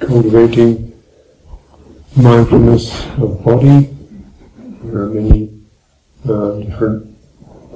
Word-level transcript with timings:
cultivating 0.00 0.92
mindfulness 2.16 3.06
of 3.18 3.44
body. 3.44 3.94
There 4.82 5.02
are 5.02 5.08
many 5.08 5.62
uh, 6.28 6.52
different 6.60 7.16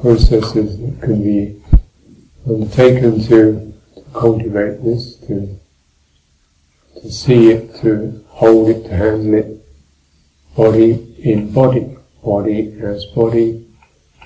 processes 0.00 0.78
that 0.78 1.00
can 1.02 1.22
be 1.22 1.62
undertaken 2.46 3.22
to, 3.24 3.72
cultivate 4.12 4.82
this, 4.82 5.16
to 5.26 5.58
to 7.02 7.10
see 7.10 7.50
it, 7.50 7.74
to 7.82 8.24
hold 8.28 8.70
it, 8.70 8.84
to 8.84 8.96
handle 8.96 9.34
it, 9.34 9.66
body 10.56 11.14
in 11.18 11.52
body, 11.52 11.96
body 12.22 12.74
as 12.80 13.04
body, 13.06 13.68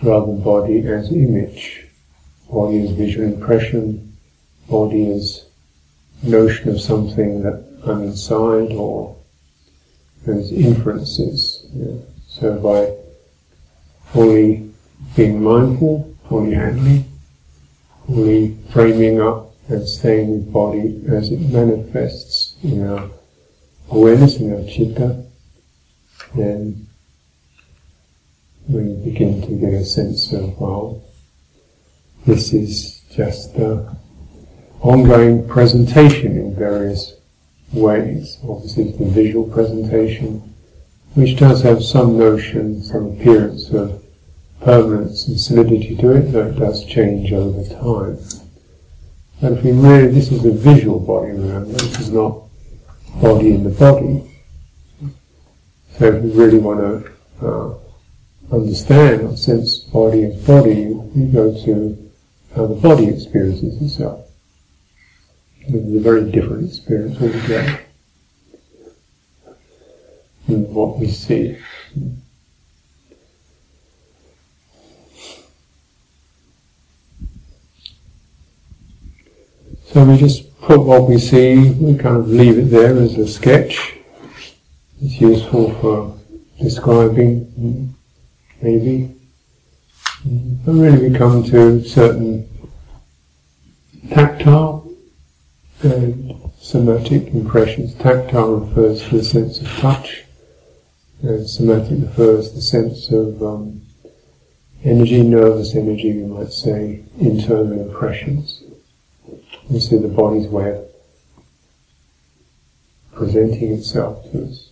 rather 0.03 0.27
than 0.27 0.43
body 0.43 0.87
as 0.87 1.11
image, 1.11 1.87
body 2.49 2.85
as 2.85 2.91
visual 2.93 3.27
impression, 3.27 4.17
body 4.69 5.11
as 5.11 5.47
notion 6.23 6.69
of 6.69 6.81
something 6.81 7.43
that 7.43 7.68
I'm 7.89 8.03
inside 8.03 8.73
or 8.73 9.17
as 10.27 10.53
inferences. 10.53 11.67
Yeah. 11.73 11.97
So 12.29 12.59
by 12.59 12.95
fully 14.13 14.71
being 15.17 15.43
mindful, 15.43 16.15
fully 16.29 16.55
handling, 16.55 17.05
fully 18.07 18.57
framing 18.71 19.21
up 19.21 19.55
and 19.69 19.89
staying 19.89 20.31
with 20.31 20.53
body 20.53 21.03
as 21.09 21.31
it 21.31 21.41
manifests 21.41 22.57
in 22.63 22.87
our 22.87 23.11
awareness, 23.91 24.37
in 24.37 24.53
our 24.53 24.69
chitta, 24.69 25.25
then 26.35 26.87
we 28.69 28.95
begin 29.05 29.41
to 29.43 29.53
get 29.55 29.73
a 29.73 29.85
sense 29.85 30.33
of, 30.33 30.59
well, 30.61 31.03
this 32.27 32.53
is 32.53 33.01
just 33.11 33.55
an 33.55 33.89
ongoing 34.81 35.49
presentation 35.49 36.33
in 36.37 36.55
various 36.55 37.18
ways. 37.73 38.39
Obviously, 38.49 38.93
the 38.93 39.05
visual 39.07 39.49
presentation, 39.49 40.55
which 41.15 41.37
does 41.37 41.63
have 41.63 41.83
some 41.83 42.19
notion, 42.19 42.83
some 42.83 43.13
appearance 43.13 43.71
of 43.71 44.03
permanence 44.61 45.29
and 45.29 45.41
solidity 45.41 45.97
to 45.97 46.13
it, 46.13 46.33
though 46.33 46.49
it 46.49 46.59
does 46.59 46.85
change 46.85 47.33
over 47.33 47.63
time. 47.75 48.19
But 49.41 49.53
if 49.53 49.65
we 49.65 49.73
really, 49.73 50.09
this 50.09 50.33
is 50.33 50.45
a 50.45 50.51
visual 50.51 50.99
body, 50.99 51.33
remember, 51.33 51.73
this 51.73 52.01
is 52.01 52.11
not 52.11 52.43
body 53.21 53.55
in 53.55 53.65
the 53.65 53.71
body. 53.71 54.25
So 55.99 56.07
if 56.07 56.23
we 56.23 56.31
really 56.33 56.59
want 56.59 56.81
to 56.81 57.47
uh, 57.47 57.75
understand 58.53 59.23
or 59.23 59.37
sense 59.37 59.79
body 59.79 60.25
as 60.25 60.47
body, 60.47 60.87
we 60.87 61.27
go 61.27 61.53
to 61.65 62.11
how 62.55 62.67
the 62.67 62.75
body 62.75 63.09
experiences 63.09 63.81
itself. 63.81 64.28
It 65.69 65.75
is 65.75 65.97
a 65.97 66.01
very 66.01 66.31
different 66.31 66.67
experience 66.67 67.21
altogether 67.21 67.81
than 70.47 70.73
what 70.73 70.99
we 70.99 71.09
see. 71.09 71.59
So 79.89 80.05
we 80.07 80.17
just 80.17 80.59
put 80.63 80.81
what 80.81 81.07
we 81.07 81.19
see, 81.19 81.71
we 81.73 81.99
kind 81.99 82.17
of 82.17 82.29
leave 82.29 82.57
it 82.57 82.71
there 82.71 82.97
as 82.97 83.19
a 83.19 83.29
sketch. 83.29 83.95
It's 85.03 85.21
useful 85.21 85.75
for 85.83 86.19
describing, 86.59 87.95
maybe. 88.63 89.15
But 90.25 90.73
really 90.73 91.11
we 91.11 91.19
come 91.19 91.45
to 91.45 91.85
certain 91.85 92.49
tactile 94.09 94.88
and 95.83 96.51
somatic 96.59 97.29
impressions. 97.29 97.95
Tactile 97.95 98.57
refers 98.57 99.03
to 99.09 99.19
the 99.19 99.25
sense 99.25 99.61
of 99.61 99.69
touch, 99.79 100.25
and 101.23 101.49
somatic 101.49 102.01
refers 102.01 102.51
to 102.51 102.57
the 102.57 102.63
sense 102.63 103.11
of 103.11 103.43
um, 103.43 103.83
energy, 104.85 105.23
nervous 105.23 105.75
energy, 105.75 106.13
we 106.15 106.25
might 106.25 106.53
say, 106.53 107.05
internal 107.19 107.89
impressions. 107.89 108.63
You 109.71 109.81
see 109.81 109.99
the 109.99 110.09
body's 110.09 110.49
way 110.49 110.71
of 110.71 110.89
presenting 113.13 113.73
itself 113.75 114.31
to 114.31 114.45
us, 114.45 114.71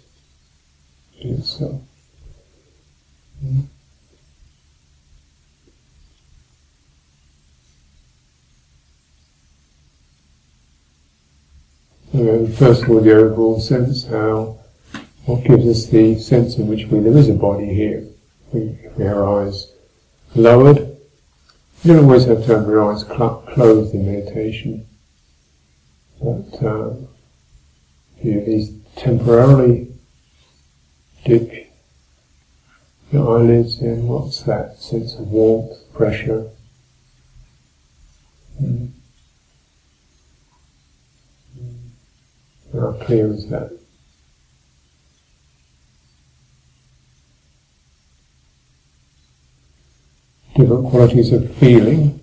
to 1.21 1.29
itself. 1.29 1.81
Mm-hmm. 3.45 3.61
So 12.17 12.47
first 12.47 12.83
of 12.85 12.89
all, 12.89 13.01
the 13.03 13.13
overall 13.13 13.61
sense, 13.61 14.07
how, 14.07 14.59
what 15.27 15.45
gives 15.45 15.67
us 15.67 15.87
the 15.91 16.19
sense 16.19 16.57
in 16.57 16.67
which 16.67 16.87
we, 16.87 17.01
there 17.01 17.15
is 17.15 17.29
a 17.29 17.35
body 17.35 17.75
here. 17.75 18.07
We, 18.55 18.79
we 18.97 19.05
have 19.05 19.19
our 19.19 19.43
eyes 19.43 19.71
lowered, 20.35 20.79
you 20.79 21.93
don't 21.93 22.05
always 22.05 22.25
have 22.25 22.47
to 22.47 22.57
have 22.57 22.67
your 22.69 22.91
eyes 22.91 23.03
cl- 23.07 23.45
closed 23.53 23.93
in 23.93 24.07
meditation, 24.07 24.87
but 26.19 26.67
uh, 26.67 26.95
you 28.23 28.41
at 28.41 28.49
least 28.49 28.73
temporarily 28.97 29.89
dip 31.27 31.71
your 33.13 33.39
eyelids 33.39 33.83
in. 33.83 34.09
What's 34.09 34.41
that 34.45 34.79
sense 34.79 35.17
of 35.17 35.29
warmth, 35.29 35.93
pressure? 35.93 36.49
Mm. 38.63 38.93
Clear 43.01 43.33
is 43.33 43.49
that? 43.49 43.77
different 50.57 50.89
qualities 50.89 51.33
of 51.33 51.55
feeling. 51.57 52.21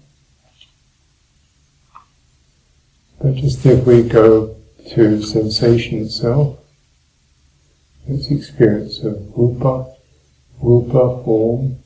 But 3.22 3.36
just 3.36 3.66
if 3.66 3.86
we 3.86 4.04
go 4.04 4.56
to 4.96 5.22
sensation 5.22 6.00
itself, 6.00 6.60
its 8.08 8.30
experience 8.32 9.00
of 9.04 9.16
rupa, 9.38 9.96
rupa 10.62 11.24
form, 11.24 11.78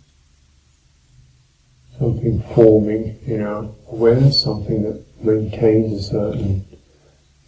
something 2.00 2.41
forming 2.56 3.19
in 3.25 3.44
our 3.44 3.69
awareness, 3.91 4.41
something 4.41 4.83
that 4.83 5.03
maintains 5.23 6.00
a 6.00 6.03
certain 6.03 6.66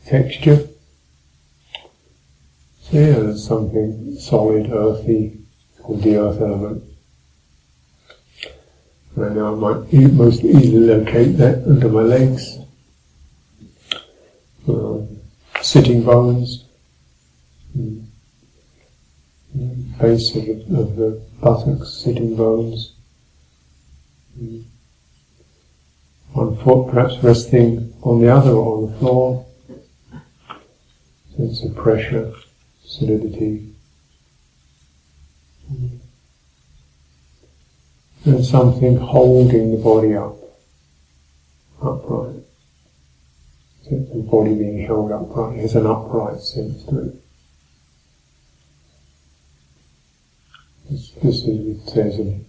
texture. 0.05 0.68
Yeah, 2.91 3.19
there's 3.19 3.47
something 3.47 4.15
solid, 4.15 4.71
earthy, 4.71 5.37
called 5.79 6.01
the 6.01 6.17
earth 6.17 6.41
element. 6.41 6.83
And 9.15 9.35
now 9.35 9.53
I 9.53 9.55
might 9.55 9.93
most 10.13 10.43
easily 10.43 10.79
locate 10.79 11.37
that 11.37 11.63
under 11.67 11.87
my 11.87 12.01
legs. 12.01 12.57
Um, 14.67 15.19
sitting 15.61 16.03
bones, 16.03 16.63
mm. 17.77 18.05
base 19.99 20.35
of 20.35 20.45
the, 20.45 20.79
of 20.79 20.95
the 20.95 21.21
buttocks, 21.41 21.89
sitting 21.89 22.35
bones. 22.35 22.93
Mm. 24.39 24.63
One 26.33 26.57
foot 26.57 26.91
perhaps 26.91 27.23
resting 27.23 27.93
on 28.01 28.21
the 28.21 28.29
other 28.29 28.51
or 28.51 28.77
on 28.77 28.91
the 28.91 28.97
floor. 28.97 29.45
Sense 31.35 31.63
of 31.63 31.75
pressure, 31.75 32.33
solidity. 32.89 33.73
And 38.25 38.43
something 38.43 38.97
holding 38.97 39.71
the 39.71 39.83
body 39.83 40.15
up, 40.15 40.35
upright. 41.81 42.43
Sense 43.83 44.09
the 44.09 44.21
body 44.21 44.55
being 44.55 44.85
held 44.85 45.11
upright 45.11 45.59
has 45.59 45.75
an 45.75 45.85
upright 45.85 46.41
sense 46.41 46.83
to 46.85 46.99
it. 46.99 47.15
This, 50.89 51.11
this 51.23 51.35
is, 51.43 51.77
it 51.77 51.89
says, 51.89 52.19
a, 52.19 52.39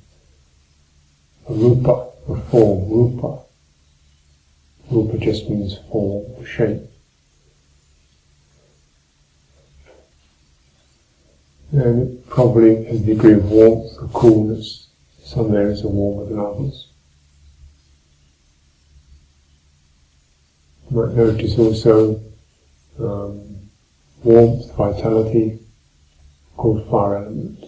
a 1.49 1.55
rupa, 1.55 2.11
a 2.29 2.41
form, 2.51 2.91
rupa. 2.91 3.43
Rupa 4.91 5.19
just 5.19 5.49
means 5.49 5.77
form, 5.93 6.45
shape. 6.45 6.90
And 11.73 12.27
probably 12.29 12.85
has 12.85 13.01
a 13.01 13.05
degree 13.05 13.35
of 13.35 13.51
warmth 13.51 13.97
or 14.01 14.09
coolness 14.09 14.89
some 15.31 15.55
areas 15.55 15.85
are 15.85 15.89
warmer 15.89 16.29
than 16.29 16.41
others. 16.41 16.89
You 20.91 20.97
might 20.97 21.15
notice 21.15 21.57
also 21.57 22.21
um, 22.99 23.71
warmth, 24.25 24.75
vitality, 24.75 25.61
called 26.57 26.85
fire 26.91 27.19
element. 27.19 27.65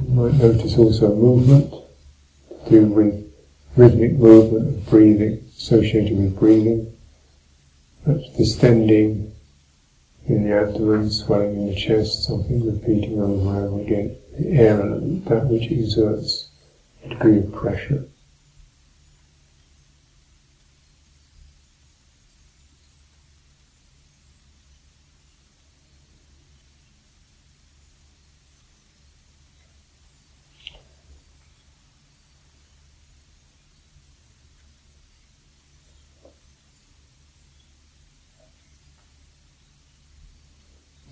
You 0.00 0.14
might 0.14 0.34
notice 0.34 0.76
also 0.76 1.14
movement, 1.14 1.72
to 2.64 2.70
do 2.70 2.86
with 2.86 3.32
rhythmic 3.76 4.14
movement 4.14 4.68
of 4.70 4.90
breathing, 4.90 5.44
associated 5.56 6.18
with 6.18 6.36
breathing. 6.36 6.92
perhaps 8.04 8.28
distending 8.36 9.32
in 10.28 10.44
the 10.44 10.54
abdomen, 10.54 11.10
swelling 11.10 11.56
in 11.56 11.66
the 11.68 11.74
chest, 11.74 12.24
something 12.24 12.64
repeating 12.66 13.18
over 13.18 13.32
and 13.32 13.48
over 13.48 13.80
again. 13.80 14.16
The 14.38 14.50
air 14.52 14.80
element, 14.80 15.24
that 15.26 15.46
which 15.46 15.70
exerts 15.70 16.50
a 17.04 17.08
degree 17.08 17.38
of 17.38 17.52
pressure. 17.52 18.04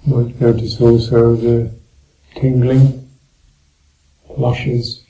Might 0.09 0.23
notice 0.41 0.81
also 0.81 1.37
the 1.37 1.71
tingling, 2.35 3.09
flushes 4.35 5.05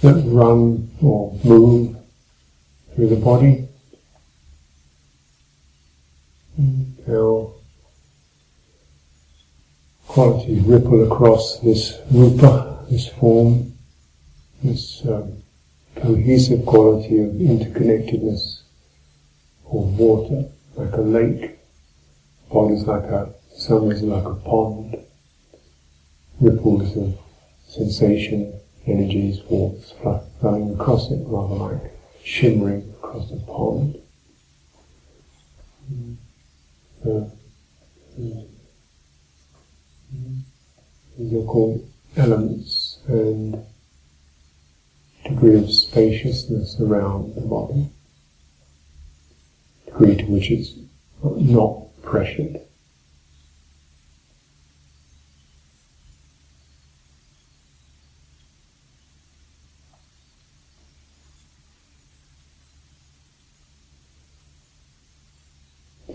that 0.00 0.22
run 0.26 0.90
or 1.02 1.38
move 1.44 1.96
through 2.94 3.08
the 3.08 3.16
body. 3.16 3.68
How 7.06 7.52
qualities 10.06 10.62
ripple 10.62 11.04
across 11.04 11.58
this 11.60 11.98
rupa, 12.10 12.84
this 12.90 13.08
form, 13.08 13.72
this 14.62 15.02
um, 15.06 15.42
cohesive 15.96 16.64
quality 16.66 17.18
of 17.20 17.30
interconnectedness 17.32 18.62
of 19.66 19.98
water, 19.98 20.48
like 20.76 20.92
a 20.92 21.00
lake 21.00 21.57
Body's 22.50 22.84
like 22.84 23.04
a, 23.04 23.32
some 23.54 23.86
ways 23.86 24.02
like 24.02 24.24
a 24.24 24.34
pond, 24.34 24.96
ripples 26.40 26.96
of 26.96 27.18
sensation, 27.66 28.58
energies, 28.86 29.40
warmth 29.50 29.92
flowing 30.40 30.74
across 30.74 31.10
it, 31.10 31.20
rather 31.26 31.54
like 31.54 31.92
shimmering 32.24 32.94
across 32.98 33.30
a 33.30 33.36
pond. 33.40 33.96
Uh, 37.06 37.24
these 41.18 41.34
are 41.34 41.46
called 41.46 41.88
elements 42.16 42.98
and 43.06 43.64
degree 45.24 45.56
of 45.56 45.72
spaciousness 45.72 46.80
around 46.80 47.34
the 47.34 47.40
body, 47.42 47.88
degree 49.86 50.16
to 50.16 50.24
which 50.24 50.50
it's 50.50 50.72
not 51.22 51.87
pressured. 52.08 52.60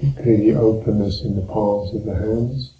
The 0.02 0.56
openness 0.56 1.22
in 1.24 1.36
the 1.36 1.42
palms 1.42 1.94
of 1.96 2.06
the 2.06 2.16
hands. 2.16 2.72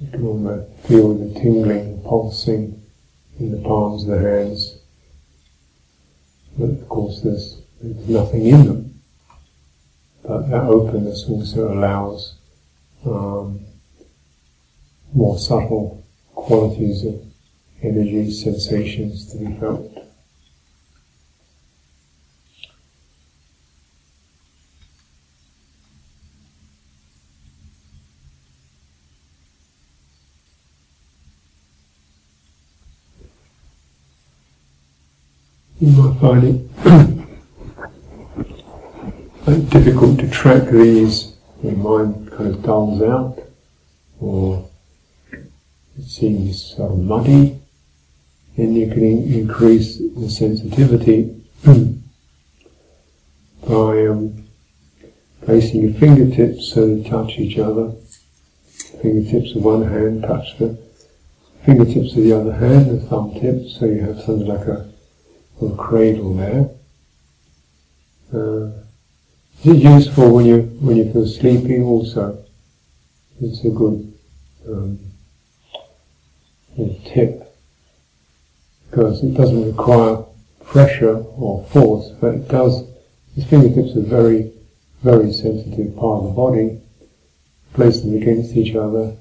You 0.00 0.10
can 0.10 0.26
almost 0.26 0.70
feel 0.86 1.14
the 1.14 1.40
tingling, 1.40 2.02
pulsing 2.02 2.80
in 3.38 3.50
the 3.50 3.68
palms 3.68 4.04
of 4.04 4.10
the 4.10 4.18
hands. 4.18 4.73
But 6.58 6.70
of 6.70 6.88
course, 6.88 7.20
there's, 7.22 7.60
there's 7.82 8.08
nothing 8.08 8.46
in 8.46 8.66
them. 8.66 9.00
But 10.22 10.48
that 10.50 10.62
openness 10.64 11.24
also 11.28 11.72
allows 11.72 12.36
um, 13.04 13.60
more 15.12 15.38
subtle 15.38 16.04
qualities 16.34 17.04
of 17.04 17.20
energy, 17.82 18.30
sensations 18.30 19.30
to 19.32 19.38
be 19.38 19.54
felt. 19.58 20.04
you 35.84 35.90
might 35.90 36.03
find 36.20 36.44
it 36.44 36.84
difficult 39.70 40.20
to 40.20 40.30
track 40.30 40.68
these. 40.70 41.32
Your 41.62 41.72
mind 41.72 42.30
kind 42.30 42.54
of 42.54 42.62
dulls 42.62 43.02
out, 43.02 43.38
or 44.20 44.68
it 45.32 46.04
seems 46.04 46.74
sort 46.76 46.92
of 46.92 46.98
muddy. 46.98 47.58
Then 48.56 48.74
you 48.74 48.88
can 48.88 49.02
in- 49.02 49.32
increase 49.32 49.98
the 49.98 50.30
sensitivity 50.30 51.42
by 53.66 54.06
um, 54.06 54.44
placing 55.42 55.82
your 55.82 55.94
fingertips 55.94 56.72
so 56.72 56.94
they 56.94 57.08
touch 57.08 57.38
each 57.38 57.58
other. 57.58 57.92
Fingertips 59.02 59.56
of 59.56 59.64
one 59.64 59.88
hand 59.88 60.22
touch 60.22 60.56
the 60.58 60.78
fingertips 61.64 62.14
of 62.14 62.22
the 62.22 62.32
other 62.32 62.52
hand, 62.52 62.90
the 62.90 63.00
thumb 63.06 63.32
tips, 63.40 63.78
so 63.78 63.86
you 63.86 64.02
have 64.02 64.20
something 64.20 64.46
like 64.46 64.66
a 64.66 64.92
little 65.60 65.76
cradle 65.76 66.34
there. 66.34 66.70
Uh, 68.32 68.66
is 69.62 69.76
it 69.76 69.82
useful 69.82 70.34
when 70.34 70.46
you 70.46 70.62
when 70.80 70.96
you 70.96 71.12
feel 71.12 71.26
sleepy? 71.26 71.80
Also, 71.80 72.44
it's 73.40 73.64
a 73.64 73.70
good 73.70 74.12
um, 74.68 74.98
tip 77.04 77.44
because 78.90 79.22
it 79.22 79.34
doesn't 79.34 79.66
require 79.66 80.24
pressure 80.64 81.16
or 81.16 81.64
force, 81.66 82.10
but 82.20 82.34
it 82.34 82.48
does. 82.48 82.84
His 83.34 83.44
fingertips 83.46 83.96
are 83.96 84.02
very, 84.02 84.52
very 85.02 85.32
sensitive 85.32 85.96
part 85.96 86.22
of 86.22 86.28
the 86.28 86.30
body. 86.30 86.80
Place 87.72 88.00
them 88.00 88.16
against 88.16 88.56
each 88.56 88.76
other. 88.76 89.16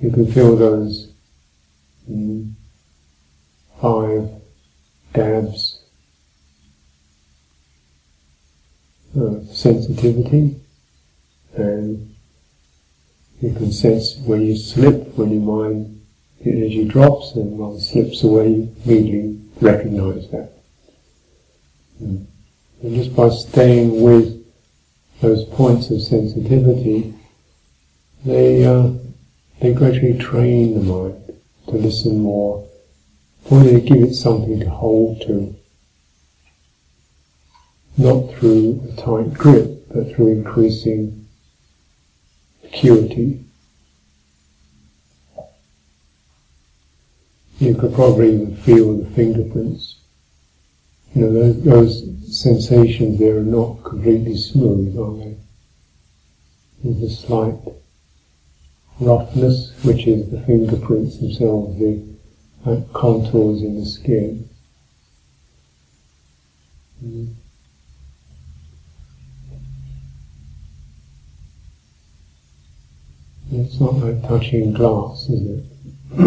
You 0.00 0.10
can 0.10 0.30
feel 0.32 0.56
those 0.56 1.12
mm, 2.10 2.52
five 3.80 4.41
dabs 5.12 5.82
of 9.14 9.46
sensitivity 9.54 10.58
and 11.54 12.14
you 13.40 13.52
can 13.54 13.72
sense 13.72 14.16
when 14.18 14.42
you 14.42 14.56
slip, 14.56 15.16
when 15.18 15.30
your 15.30 15.42
mind, 15.42 16.00
energy 16.44 16.84
drops 16.84 17.34
and 17.34 17.58
one 17.58 17.78
slips 17.80 18.22
away, 18.22 18.48
you 18.48 18.76
immediately 18.84 19.40
recognize 19.60 20.30
that. 20.30 20.52
Hmm. 21.98 22.24
And 22.82 22.94
just 22.94 23.14
by 23.14 23.28
staying 23.30 24.00
with 24.00 24.44
those 25.20 25.44
points 25.44 25.90
of 25.90 26.02
sensitivity, 26.02 27.14
they, 28.24 28.64
uh, 28.64 28.90
they 29.60 29.74
gradually 29.74 30.18
train 30.18 30.74
the 30.74 30.80
mind 30.80 31.32
to 31.66 31.72
listen 31.72 32.20
more 32.20 32.66
or 33.50 33.60
they 33.60 33.80
give 33.80 34.02
it 34.02 34.14
something 34.14 34.60
to 34.60 34.70
hold 34.70 35.20
to, 35.22 35.54
not 37.96 38.32
through 38.34 38.82
a 38.88 38.96
tight 39.00 39.34
grip, 39.34 39.88
but 39.92 40.14
through 40.14 40.28
increasing 40.28 41.26
acuity. 42.64 43.44
You 47.58 47.74
could 47.74 47.94
probably 47.94 48.34
even 48.34 48.56
feel 48.56 48.96
the 48.96 49.10
fingerprints. 49.10 49.96
You 51.14 51.22
know, 51.22 51.32
those, 51.32 51.62
those 51.62 52.42
sensations 52.42 53.18
there 53.18 53.36
are 53.36 53.42
not 53.42 53.84
completely 53.84 54.36
smooth, 54.36 54.98
are 54.98 55.16
they? 55.18 55.36
There's 56.82 57.12
a 57.12 57.14
slight 57.14 57.58
roughness, 58.98 59.72
which 59.84 60.06
is 60.06 60.30
the 60.30 60.40
fingerprints 60.40 61.18
themselves, 61.18 61.78
the 61.78 62.11
like 62.64 62.92
contours 62.92 63.62
in 63.62 63.80
the 63.80 63.86
skin. 63.86 64.48
Mm. 67.04 67.34
It's 73.50 73.80
not 73.80 73.94
like 73.94 74.22
touching 74.22 74.72
glass, 74.72 75.28
is 75.28 75.58
it? 75.58 75.64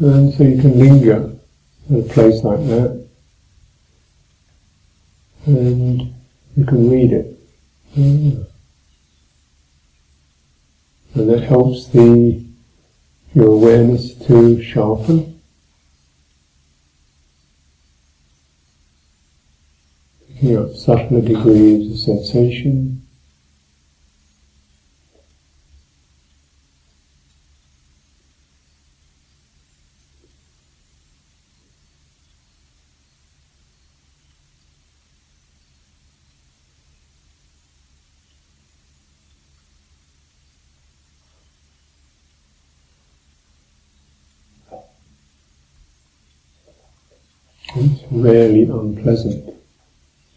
and 0.00 0.34
so 0.34 0.44
you 0.44 0.60
can 0.60 0.78
linger 0.78 1.32
at 1.90 1.98
a 1.98 2.02
place 2.02 2.44
like 2.44 2.60
that, 2.66 3.08
and 5.46 6.14
you 6.56 6.64
can 6.64 6.90
read 6.90 7.12
it. 7.12 7.40
Mm 7.96 8.46
and 11.18 11.28
that 11.30 11.42
helps 11.42 11.88
the 11.88 12.44
your 13.34 13.48
awareness 13.48 14.14
to 14.26 14.62
sharpen. 14.62 15.40
Picking 20.28 20.56
up 20.56 20.74
subtler 20.74 21.20
degrees 21.20 21.90
of 21.90 21.98
sensation. 21.98 23.02
It's 47.76 48.07
rarely 48.22 48.64
unpleasant. 48.64 49.54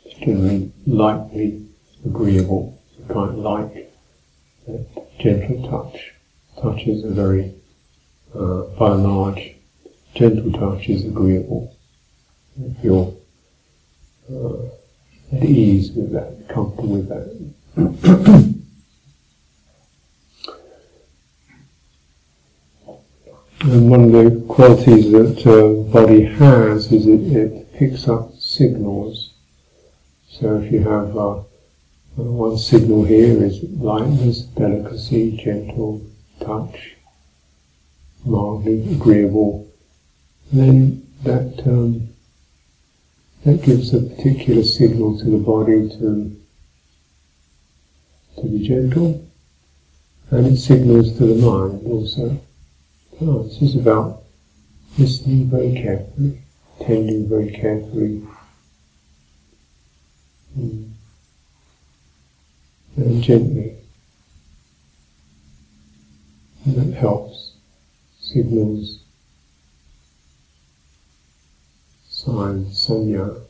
It's 0.05 0.19
generally 0.19 0.71
lightly 0.85 1.65
agreeable. 2.05 2.79
You 2.97 3.05
quite 3.05 3.33
like 3.33 3.91
that 4.67 5.17
gentle 5.19 5.69
touch. 5.69 6.13
Touches 6.61 7.03
are 7.05 7.09
very, 7.09 7.53
uh, 8.35 8.63
by 8.77 8.91
and 8.91 9.03
large, 9.03 9.55
gentle 10.13 10.51
touch 10.51 10.89
is 10.89 11.05
agreeable. 11.05 11.75
If 12.59 12.83
you're 12.83 13.13
uh, 14.31 15.35
at 15.35 15.43
ease 15.43 15.91
with 15.91 16.11
that, 16.11 16.47
comfortable 16.50 16.89
with 16.89 17.09
that. 17.09 18.51
And 23.63 23.91
one 23.91 24.05
of 24.05 24.11
the 24.11 24.43
qualities 24.47 25.11
that 25.11 25.45
uh, 25.45 25.91
body 25.93 26.23
has 26.23 26.91
is 26.91 27.05
it, 27.05 27.21
it 27.31 27.61
picks 27.81 28.07
up 28.07 28.31
signals. 28.38 29.33
So 30.29 30.61
if 30.61 30.71
you 30.71 30.83
have 30.83 31.17
uh, 31.17 31.41
one 32.15 32.55
signal 32.59 33.05
here 33.05 33.43
is 33.43 33.63
lightness, 33.63 34.41
delicacy, 34.41 35.35
gentle 35.35 36.00
touch, 36.39 36.95
mildly 38.23 38.93
agreeable, 38.93 39.67
then 40.53 41.07
that 41.23 41.63
um, 41.65 42.09
that 43.45 43.63
gives 43.63 43.95
a 43.95 44.01
particular 44.01 44.61
signal 44.61 45.17
to 45.17 45.25
the 45.25 45.39
body 45.39 45.89
to 45.89 46.39
to 48.35 48.47
be 48.47 48.67
gentle, 48.67 49.27
and 50.29 50.45
it 50.45 50.57
signals 50.57 51.17
to 51.17 51.25
the 51.25 51.47
mind 51.47 51.81
also. 51.88 52.39
Oh, 53.21 53.41
this 53.41 53.59
is 53.63 53.75
about 53.75 54.21
listening 55.00 55.50
very 55.50 55.73
carefully, 55.73 56.43
tending 56.85 57.27
very 57.29 57.51
carefully, 57.51 58.21
mm. 60.57 60.89
and 62.97 63.23
gently. 63.23 63.75
And 66.65 66.75
that 66.75 66.97
helps, 66.97 67.53
signals, 68.19 69.00
signs, 72.07 72.88
sanya, 72.88 73.41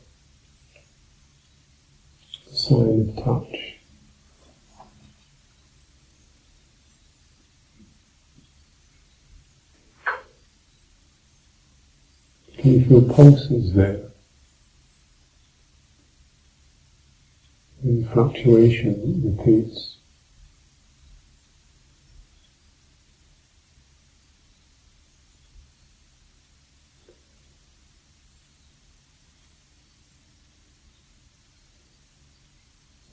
sign 2.50 3.14
of 3.16 3.24
touch. 3.24 3.71
Can 12.58 12.72
you 12.74 12.84
feel 12.84 13.02
pulses 13.02 13.74
there? 13.74 14.00
And 17.82 18.08
fluctuation 18.10 19.36
repeats. 19.36 19.96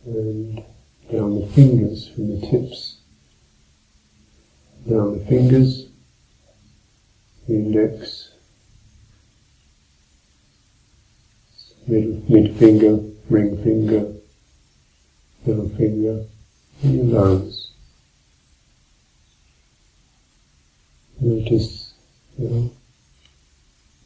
And 0.06 0.64
down 1.12 1.40
the 1.40 1.48
fingers 1.48 2.08
from 2.10 2.40
the 2.40 2.48
tips, 2.48 2.98
down 4.88 5.18
the 5.18 5.26
fingers, 5.26 5.88
the 7.48 7.56
index, 7.56 8.29
middle, 11.90 12.24
mid 12.30 12.56
finger, 12.58 13.00
ring 13.30 13.62
finger, 13.64 14.14
middle 15.46 15.70
finger, 15.70 16.26
and 16.84 16.96
your 16.96 17.06
nose. 17.06 17.72
Notice, 21.20 21.94
you 22.38 22.48
know, 22.48 22.72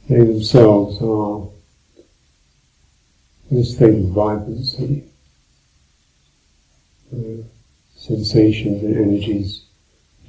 they 0.10 0.18
themselves 0.18 1.02
are 1.02 1.50
a 3.52 3.64
state 3.64 4.00
of 4.00 4.10
vibrancy. 4.10 5.04
Uh, 7.14 7.44
sensations 7.96 8.84
and 8.84 8.98
energies 8.98 9.66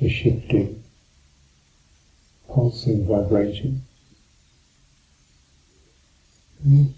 are 0.02 0.08
shifting, 0.08 0.82
pulsing, 2.46 3.06
vibrating. 3.06 3.80
Mm. 6.66 6.92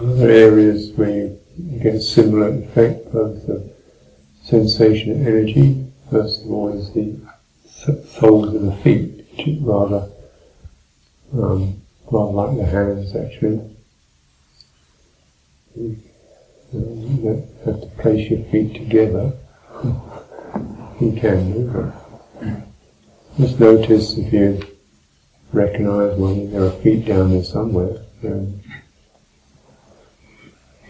Other 0.00 0.30
areas 0.30 0.92
where 0.92 1.10
you 1.10 1.38
get 1.82 1.96
a 1.96 2.00
similar 2.00 2.48
effect, 2.48 3.12
both 3.12 3.46
the 3.46 3.70
sensation 4.42 5.12
and 5.12 5.26
energy. 5.26 5.86
First 6.10 6.44
of 6.44 6.50
all 6.50 6.72
is 6.72 6.90
the 6.94 7.16
soles 8.08 8.54
of 8.54 8.62
the 8.62 8.72
feet, 8.76 9.26
which 9.30 9.46
is 9.46 9.60
rather, 9.60 10.08
um, 11.34 11.82
rather 12.10 12.32
like 12.32 12.56
the 12.56 12.64
hands 12.64 13.14
actually. 13.14 13.60
You, 15.76 16.00
you 16.72 17.46
have 17.66 17.80
to 17.82 17.86
place 17.98 18.30
your 18.30 18.42
feet 18.44 18.74
together. 18.74 19.34
You 20.98 21.12
can 21.20 21.52
do, 21.52 21.92
but 22.40 22.62
just 23.38 23.60
notice 23.60 24.16
if 24.16 24.32
you 24.32 24.62
recognize 25.52 26.16
when 26.16 26.52
there 26.52 26.64
are 26.64 26.70
feet 26.70 27.04
down 27.04 27.32
there 27.32 27.44
somewhere. 27.44 27.98
Um, 28.24 28.59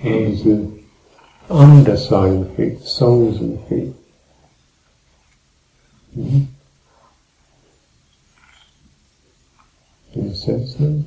is 0.03 0.45
the 0.45 0.83
underside 1.49 2.33
of 2.33 2.49
the 2.49 2.55
feet, 2.55 2.81
the 2.81 2.87
soles 2.87 3.41
of 3.41 3.51
the 3.51 3.59
feet. 3.69 3.95
Mm-hmm. 6.17 6.45
Can 10.13 10.29
you 10.29 10.35
sense 10.35 10.75
them? 10.75 11.07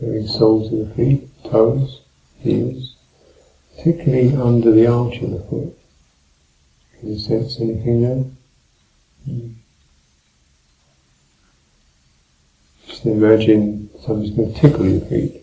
very 0.00 0.26
soles 0.26 0.72
of 0.72 0.88
the 0.88 0.94
feet, 0.94 1.28
toes, 1.44 2.02
heels, 2.40 2.94
particularly 3.76 4.34
under 4.34 4.70
the 4.70 4.86
arch 4.86 5.18
of 5.18 5.30
the 5.30 5.40
foot. 5.40 5.76
Can 6.98 7.12
you 7.12 7.18
sense 7.18 7.60
anything 7.60 8.02
there? 8.02 8.24
Mm. 9.28 9.54
Just 12.86 13.06
imagine 13.06 13.90
somebody's 14.04 14.30
going 14.34 14.54
to 14.54 14.60
tickle 14.60 14.86
your 14.86 15.00
feet. 15.02 15.42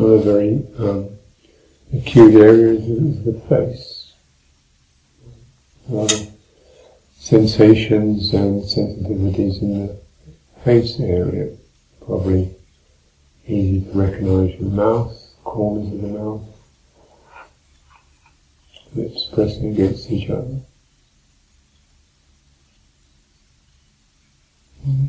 that 0.03 0.19
be? 0.19 0.23
The 0.23 0.33
very 0.33 0.91
um, 0.91 1.19
acute 1.95 2.35
areas 2.35 2.87
is 2.87 3.25
the 3.25 3.41
face. 3.49 4.13
A 5.89 5.93
lot 5.93 6.13
of 6.13 6.31
sensations 7.19 8.33
and 8.35 8.63
sensitivities 8.63 9.63
in 9.63 9.87
the 9.87 9.97
face 10.65 10.99
area. 11.01 11.57
Probably 12.05 12.55
easy 13.47 13.91
to 13.91 13.99
recognize 13.99 14.59
your 14.61 14.71
mouth, 14.71 15.35
corners 15.45 15.93
of 15.93 16.01
the 16.03 16.09
mouth, 16.09 16.43
lips 18.95 19.29
pressing 19.33 19.73
against 19.73 20.11
each 20.11 20.31
other. 20.31 20.61
Mm-hmm. 24.87 25.07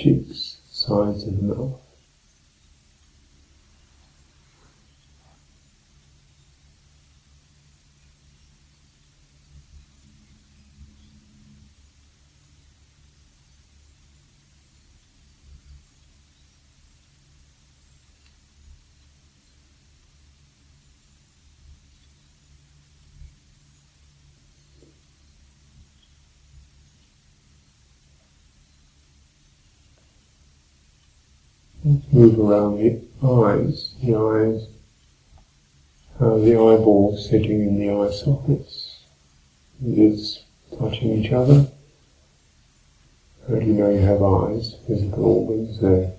Cheeks, 0.00 0.60
sides 0.70 1.26
of 1.26 1.36
the 1.36 1.42
mouth. 1.42 1.89
Move 32.12 32.38
around 32.38 32.78
the 32.78 33.00
eyes, 33.26 33.94
the 34.02 34.14
eyes, 34.14 34.68
uh, 36.20 36.36
the 36.38 36.52
eyeballs 36.52 37.28
sitting 37.28 37.62
in 37.62 37.78
the 37.78 37.90
eye 37.90 38.10
sockets, 38.10 39.00
lids 39.82 40.44
touching 40.78 41.22
each 41.22 41.32
other. 41.32 41.66
How 43.48 43.54
do 43.56 43.64
you 43.64 43.72
know 43.72 43.90
you 43.90 44.00
have 44.00 44.22
eyes, 44.22 44.76
physical 44.86 45.24
organs 45.24 45.80
there? 45.80 46.12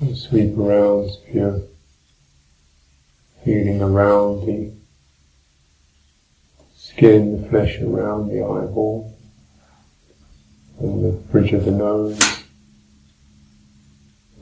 And 0.00 0.16
sweep 0.16 0.58
around 0.58 1.10
if 1.26 1.34
you're 1.34 1.62
feeling 3.44 3.80
around 3.80 4.44
the 4.46 4.72
skin, 6.76 7.40
the 7.40 7.48
flesh 7.48 7.80
around 7.80 8.28
the 8.28 8.44
eyeball 8.44 9.15
and 10.78 11.04
the 11.04 11.12
bridge 11.30 11.52
of 11.52 11.64
the 11.64 11.70
nose, 11.70 12.20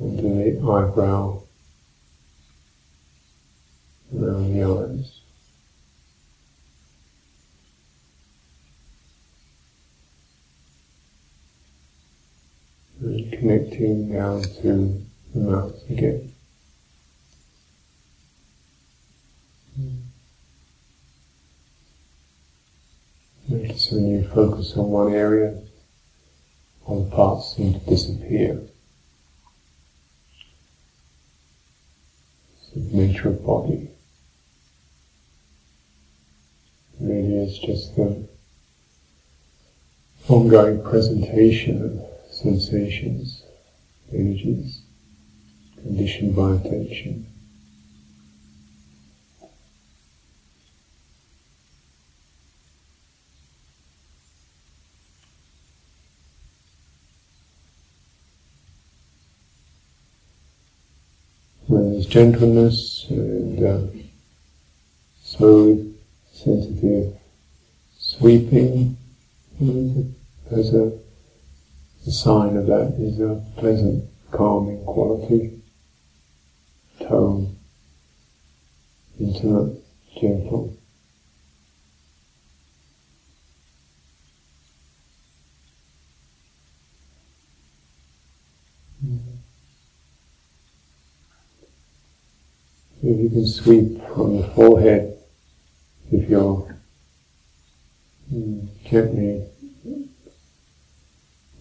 under 0.01 0.23
the 0.23 0.59
eyebrow, 0.61 1.41
around 4.15 4.53
the 4.53 4.63
eyes. 4.65 5.21
And 13.01 13.33
connecting 13.33 14.13
down 14.13 14.43
to 14.43 15.03
the 15.35 15.41
mouth 15.41 15.91
again. 15.91 16.33
Notice 23.47 23.91
when 23.93 24.09
you 24.09 24.29
focus 24.29 24.75
on 24.77 24.89
one 24.89 25.13
area, 25.13 25.61
all 26.87 27.09
parts 27.11 27.57
seem 27.57 27.73
to 27.75 27.81
disappear. 27.81 28.61
It's 32.57 32.71
the 32.75 32.97
nature 32.97 33.29
of 33.29 33.45
body. 33.45 33.91
Really 37.01 37.37
is 37.45 37.59
just 37.59 37.97
the 37.97 38.29
ongoing 40.29 40.83
presentation 40.83 41.83
of 41.83 42.35
sensations, 42.35 43.43
energies, 44.13 44.83
conditioned 45.83 46.37
by 46.37 46.55
attention. 46.55 47.27
There's 62.05 62.13
gentleness 62.13 63.07
and 63.09 63.65
uh, 63.65 63.87
smooth, 65.23 65.97
sensitive 66.33 67.17
sweeping. 67.99 68.97
As 70.51 70.75
a, 70.75 70.93
a 72.07 72.11
sign 72.11 72.57
of 72.57 72.67
that 72.67 72.95
is 72.99 73.21
a 73.21 73.43
pleasant, 73.57 74.05
calming 74.31 74.85
quality, 74.85 75.61
tone, 77.01 77.57
intimate, 79.19 79.83
gentle. 80.21 80.77
If 93.07 93.21
you 93.21 93.29
can 93.29 93.47
sweep 93.47 94.03
from 94.15 94.41
the 94.41 94.49
forehead, 94.55 95.19
if 96.11 96.27
you're 96.27 96.75
mm, 98.33 98.67
gently 98.89 99.47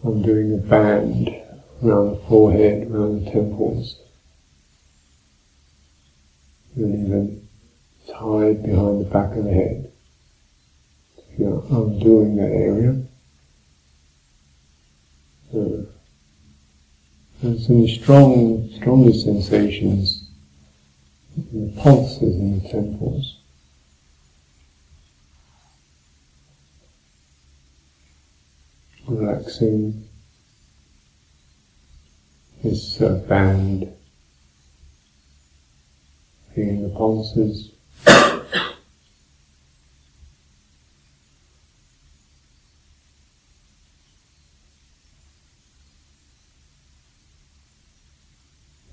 undoing 0.03 0.53
a 0.53 0.57
band 0.57 1.27
around 1.83 2.11
the 2.11 2.21
forehead, 2.29 2.89
around 2.89 3.25
the 3.25 3.31
temples, 3.31 3.99
and 6.77 7.07
even 7.07 7.45
tied 8.07 8.63
behind 8.63 9.01
the 9.01 9.09
back 9.11 9.35
of 9.35 9.43
the 9.43 9.51
head. 9.51 9.91
If 11.17 11.39
you're 11.39 11.65
undoing 11.69 12.37
that 12.37 12.53
area, 12.53 13.03
there's 17.41 17.67
some 17.67 17.85
strong, 17.89 18.69
stronger 18.77 19.11
sensations 19.11 20.22
the 21.35 21.81
pulses 21.81 22.35
in 22.35 22.61
the 22.61 22.69
temples. 22.69 23.37
Relaxing 29.07 30.07
this 32.63 33.01
uh, 33.01 33.15
band, 33.27 33.91
feeling 36.53 36.83
the 36.83 36.89
pulses. 36.89 37.71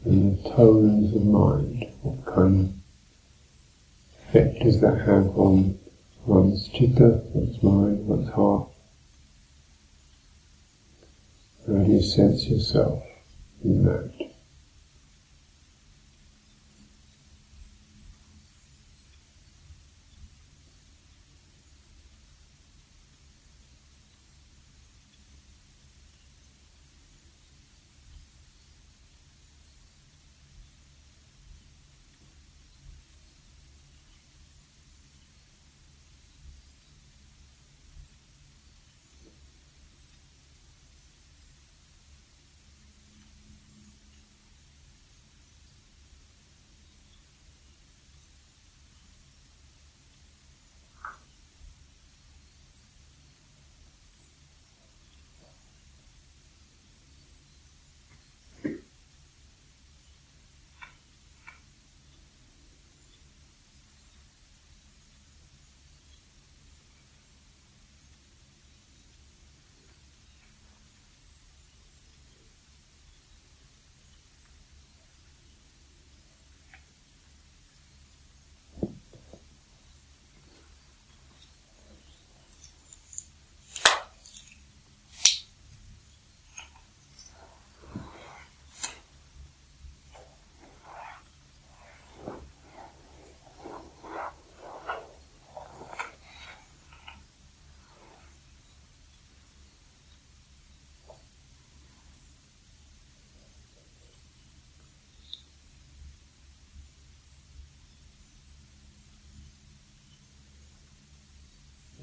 and 0.04 0.42
the 0.42 0.50
tones 0.50 1.14
of 1.14 1.24
mind, 1.24 1.89
what 2.48 2.70
effect 4.28 4.62
does 4.62 4.80
that 4.80 4.98
have 5.00 5.26
on 5.36 5.78
one's 6.26 6.68
chitta, 6.68 7.22
one's 7.34 7.62
mind, 7.62 8.06
one's 8.06 8.30
heart? 8.30 8.68
How 11.66 11.74
do 11.74 11.92
you 11.92 12.02
sense 12.02 12.46
yourself 12.48 13.02
in 13.62 13.84
that? 13.84 14.29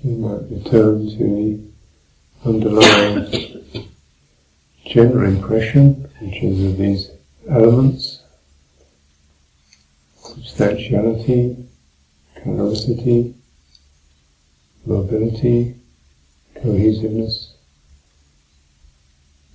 You 0.08 0.16
might 0.16 0.50
return 0.50 1.10
to 1.10 1.18
the 1.18 1.60
underlying 2.46 3.86
general 4.86 5.26
impression, 5.28 6.10
which 6.22 6.42
is 6.42 6.64
of 6.64 6.78
these 6.78 7.12
elements, 7.50 8.22
substantiality, 10.16 11.58
callosity, 12.42 13.36
mobility, 14.86 15.76
cohesiveness, 16.56 17.56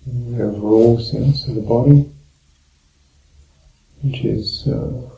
the 0.07 0.43
overall 0.43 1.01
sense 1.01 1.49
of 1.49 1.55
the 1.55 1.63
body, 1.63 2.13
which 4.03 4.23
is 4.23 4.69
uh, 4.69 5.09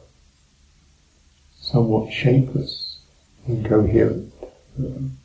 somewhat 1.58 2.12
shapeless, 2.12 2.98
incoherent. 3.48 4.32
Um, 4.78 5.18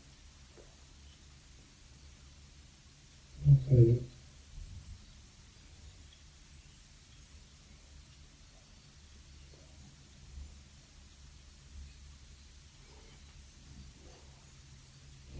Okay. 3.47 4.01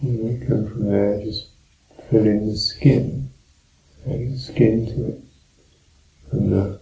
And 0.01 0.39
we 0.41 0.45
go 0.45 0.67
from 0.67 0.89
there, 0.89 1.21
just 1.23 1.47
fill 2.09 2.23
the 2.23 2.57
skin, 2.57 3.29
adding 4.05 4.38
skin 4.38 4.85
to 4.85 5.07
it, 5.07 5.19
from 6.29 6.49
the 6.51 6.79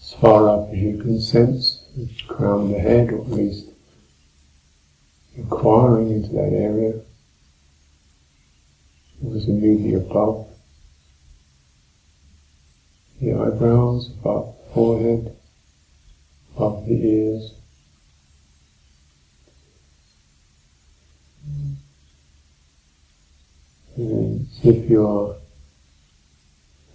as 0.00 0.12
far 0.20 0.48
up 0.48 0.68
as 0.70 0.78
you 0.78 0.98
can 0.98 1.20
sense, 1.20 1.82
the 1.96 2.08
crown 2.28 2.62
of 2.62 2.68
the 2.68 2.78
head, 2.78 3.10
or 3.10 3.22
at 3.22 3.30
least 3.30 3.70
inquiring 5.34 6.12
into 6.12 6.28
that 6.28 6.52
area 6.52 7.00
was 9.26 9.48
immediately 9.48 9.94
above 9.94 10.48
the 13.20 13.32
eyebrows, 13.32 14.10
above 14.20 14.54
the 14.56 14.74
forehead, 14.74 15.36
above 16.54 16.86
the 16.86 16.94
ears. 16.94 17.52
And 23.96 24.46
if 24.62 24.90
you 24.90 25.06
are 25.06 25.36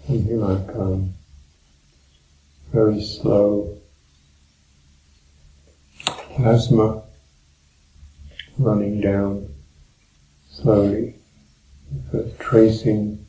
something 0.08 0.40
like 0.40 0.76
um, 0.76 1.14
very 2.72 3.02
slow 3.02 3.78
plasma 6.36 7.04
running 8.58 9.02
down 9.02 9.48
slowly 10.50 11.21
First 12.12 12.40
tracing 12.40 13.26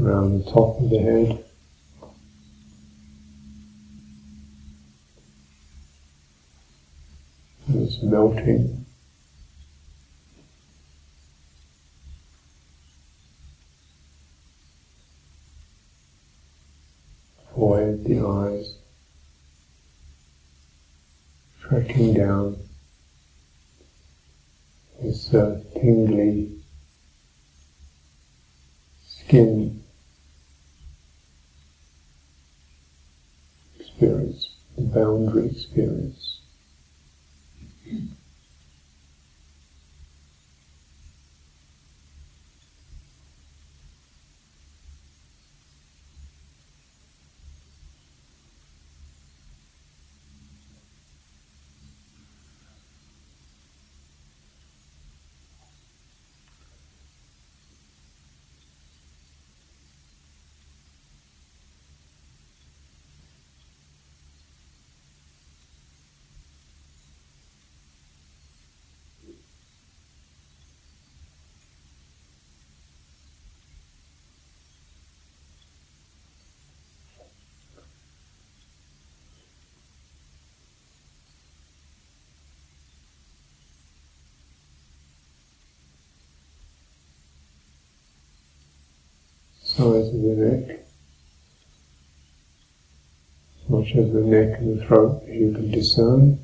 around 0.00 0.44
the 0.44 0.50
top 0.50 0.80
of 0.80 0.90
the 0.90 0.98
head. 0.98 1.44
And 7.68 7.82
it's 7.82 8.02
melting. 8.02 8.86
Forehead, 17.54 18.04
the 18.04 18.20
eyes, 18.20 18.74
tracking 21.60 22.14
down 22.14 22.56
this 25.00 25.32
uh, 25.34 25.60
tingly 25.74 26.58
skin 29.28 29.84
experience, 33.78 34.54
the 34.76 34.82
boundary 34.84 35.50
experience. 35.50 36.27
Sides 89.78 90.08
of 90.08 90.22
the 90.22 90.34
neck, 90.34 90.80
as 93.62 93.70
much 93.70 93.94
as 93.94 94.12
the 94.12 94.20
neck 94.20 94.58
and 94.58 94.76
the 94.76 94.84
throat 94.84 95.22
as 95.22 95.36
you 95.36 95.52
can 95.52 95.70
discern. 95.70 96.36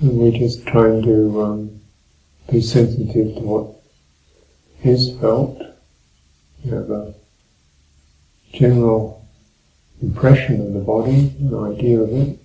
And 0.00 0.18
we're 0.18 0.38
just 0.38 0.66
trying 0.66 1.02
to 1.04 1.42
um, 1.42 1.80
be 2.52 2.60
sensitive 2.60 3.36
to 3.36 3.40
what 3.40 3.74
is 4.84 5.16
felt. 5.18 5.62
You 6.62 6.74
have 6.74 6.90
a 6.90 7.14
general 8.52 9.26
impression 10.02 10.60
of 10.60 10.74
the 10.74 10.80
body, 10.80 11.34
an 11.40 11.54
idea 11.54 12.00
of 12.00 12.12
it. 12.12 12.38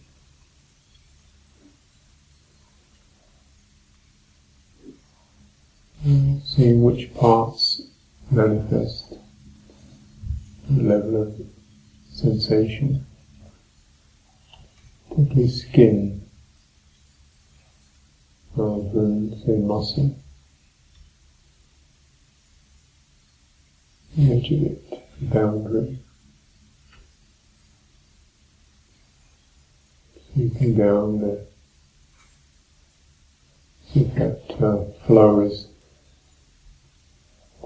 seeing 6.43 6.81
which 6.83 7.13
parts 7.13 7.70
manifest 8.31 9.13
the 10.69 10.83
level 10.83 11.21
of 11.23 11.35
sensation, 12.09 13.05
particularly 15.09 15.49
skin 15.49 16.21
rather 18.55 18.89
than 18.89 19.41
say 19.45 19.57
muscle. 19.57 20.17
The 24.15 24.33
of 24.33 24.71
it, 24.71 25.03
boundary. 25.21 25.99
Sweeping 30.33 30.75
down 30.77 31.19
the 31.19 31.45
see 33.93 34.01
if 34.01 34.15
that 34.15 34.63
uh, 34.63 35.05
flow 35.05 35.41
is 35.41 35.67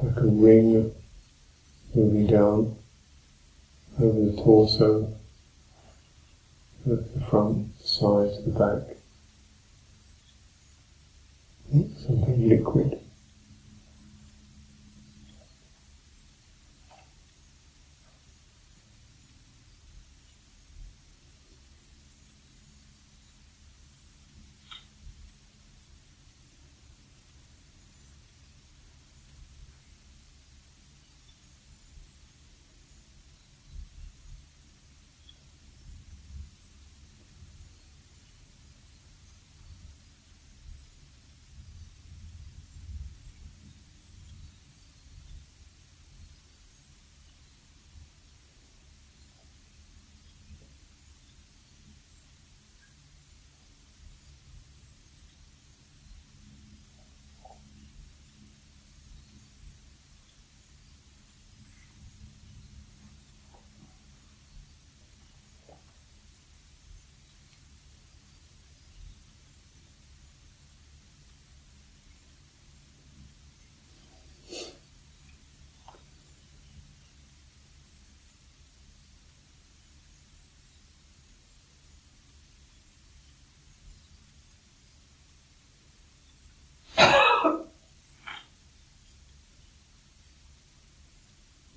like 0.02 0.18
a 0.18 0.28
ring 0.28 0.94
moving 1.94 2.28
down 2.28 2.76
over 4.00 4.20
the 4.20 4.42
torso, 4.44 5.14
the 6.86 7.04
front, 7.30 7.78
the 7.82 7.88
sides, 7.88 8.44
the 8.44 8.52
back. 8.52 8.98
Something 12.06 12.50
liquid. 12.50 13.05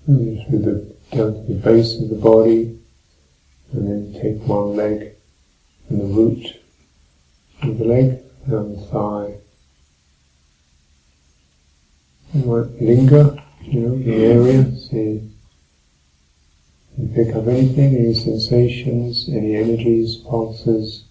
And 0.08 0.46
through 0.46 0.58
the, 0.60 0.96
down 1.14 1.34
to 1.34 1.52
the 1.52 1.60
base 1.60 2.00
of 2.00 2.08
the 2.08 2.14
body, 2.14 2.78
and 3.72 4.14
then 4.14 4.22
take 4.22 4.42
one 4.48 4.74
leg 4.74 5.12
and 5.90 6.00
the 6.00 6.06
root 6.06 6.46
of 7.62 7.76
the 7.76 7.84
leg 7.84 8.22
down 8.48 8.74
the 8.74 8.80
thigh. 8.86 9.34
You 12.32 12.44
might 12.44 12.80
linger, 12.80 13.36
you 13.60 13.80
know, 13.80 13.98
the 13.98 14.24
area, 14.24 14.74
see 14.76 15.30
you 16.96 17.08
pick 17.14 17.36
up 17.36 17.46
anything, 17.46 17.94
any 17.94 18.14
sensations, 18.14 19.28
any 19.28 19.56
energies, 19.56 20.16
pulses. 20.16 21.04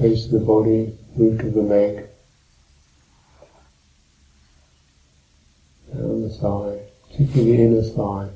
Base 0.00 0.24
of 0.24 0.30
the 0.32 0.40
body, 0.40 0.98
root 1.14 1.40
of 1.40 1.52
the 1.52 1.62
leg. 1.62 2.08
down 5.92 6.22
the 6.22 6.34
particularly 7.16 7.56
the 7.56 7.62
inner 7.62 7.82
thigh, 7.82 8.28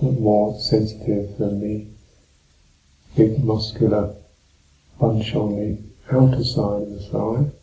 not 0.00 0.18
more 0.18 0.58
sensitive 0.60 1.36
than 1.36 1.60
the 1.60 1.86
big 3.14 3.44
muscular 3.44 4.14
bunch 4.98 5.34
on 5.34 5.56
the 5.56 5.78
outer 6.10 6.42
side 6.42 6.82
of 6.82 6.90
the 6.90 7.00
thigh. 7.00 7.55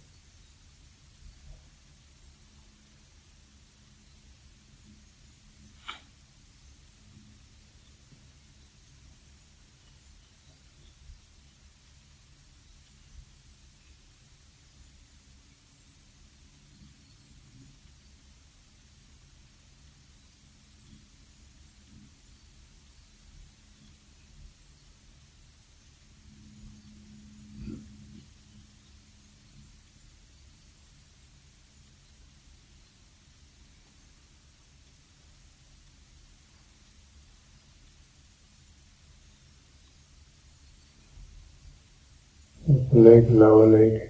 Leg, 42.93 43.29
lower 43.29 43.67
leg, 43.67 44.09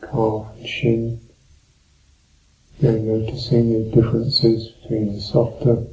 calf 0.00 0.46
shin. 0.64 1.20
Again, 2.78 3.06
noticing 3.06 3.72
the 3.72 3.90
differences 3.90 4.68
between 4.68 5.14
the 5.14 5.20
softer, 5.20 5.84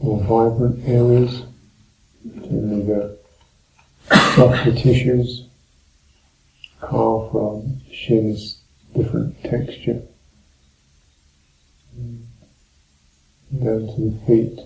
more 0.00 0.20
vibrant 0.22 0.88
areas, 0.88 1.42
generally 2.24 2.82
the 2.82 3.18
softer 4.34 4.72
tissues, 4.72 5.46
calf 6.80 7.30
rather 7.32 7.66
shin 7.92 8.30
is 8.30 8.60
different 8.94 9.42
texture. 9.42 10.02
Down 13.52 13.86
to 13.86 14.10
the 14.10 14.18
feet 14.26 14.58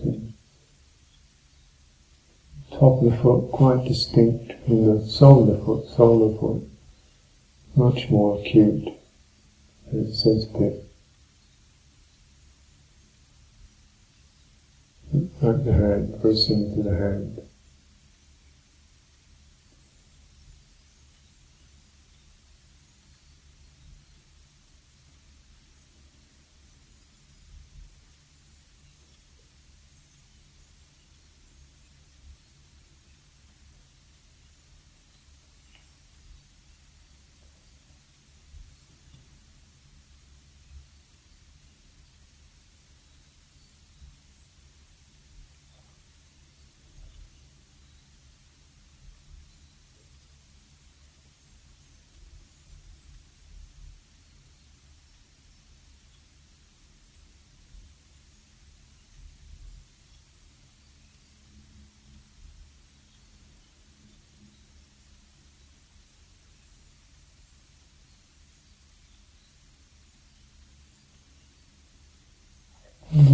top 2.81 3.03
of 3.03 3.11
the 3.11 3.17
foot 3.19 3.53
quite 3.53 3.85
distinct 3.85 4.55
from 4.65 4.87
the 4.87 5.07
sole 5.07 5.43
of 5.43 5.59
the 5.59 5.65
foot, 5.65 5.87
sole 5.95 6.27
of 6.27 6.33
the 6.33 6.39
foot, 6.41 6.63
much 7.77 8.09
more 8.09 8.41
acute 8.41 8.89
and 9.91 10.15
sensitive. 10.15 10.83
Like 15.13 15.65
the 15.65 15.73
hand, 15.75 16.17
very 16.23 16.37
similar 16.37 16.75
to 16.77 16.83
the 16.83 16.97
hand. 16.97 17.40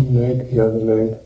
One 0.07 0.15
leg, 0.15 0.51
the 0.51 0.65
other 0.65 0.79
leg. 0.79 1.19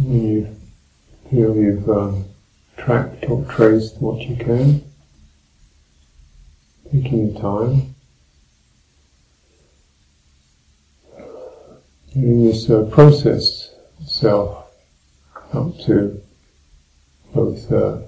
You 0.00 0.56
feel 1.30 1.56
you've 1.56 1.88
um, 1.90 2.24
tracked 2.76 3.24
or 3.28 3.44
traced 3.44 4.00
what 4.00 4.22
you 4.22 4.36
can, 4.36 4.82
taking 6.90 7.32
your 7.32 7.40
time. 7.40 7.94
In 12.14 12.46
this 12.46 12.70
uh, 12.70 12.88
process 12.90 13.70
itself 14.00 14.67
up 15.52 15.78
to 15.86 16.20
both 17.34 17.70
uh, 17.72 17.98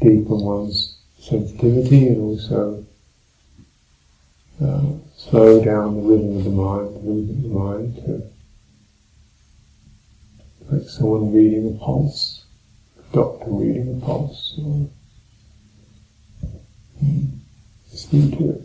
deepen 0.00 0.40
one's 0.40 0.98
sensitivity 1.18 2.08
and 2.08 2.20
also 2.20 2.84
uh, 4.62 4.82
slow 5.16 5.64
down 5.64 5.96
the 5.96 6.02
rhythm 6.02 6.36
of 6.36 6.44
the 6.44 6.50
mind, 6.50 6.96
the 6.96 7.00
movement 7.00 7.36
of 7.38 7.42
the 7.42 7.58
mind 7.58 7.96
to 7.96 8.22
like 10.70 10.88
someone 10.88 11.32
reading 11.32 11.76
a 11.76 11.84
pulse, 11.84 12.44
a 12.98 13.14
doctor 13.14 13.50
reading 13.50 14.00
a 14.00 14.04
pulse, 14.04 14.58
or 14.58 14.88
listening 17.92 18.30
to 18.36 18.50
it. 18.50 18.62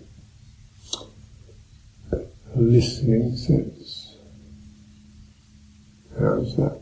A 2.56 2.60
listening 2.60 3.38
sense. 3.38 4.16
How's 6.20 6.56
that? 6.58 6.82